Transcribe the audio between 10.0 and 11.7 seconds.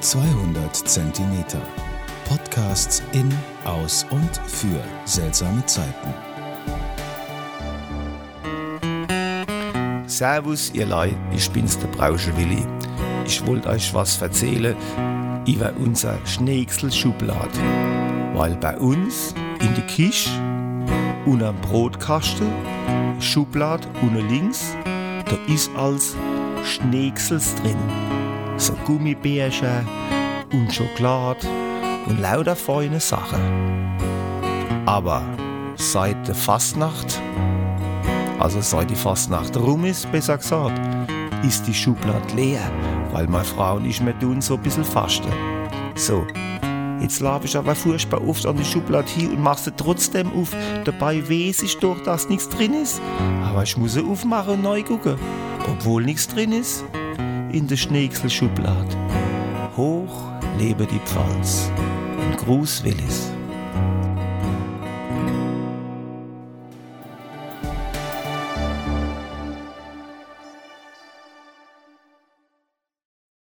Servus, ihr Lei, ich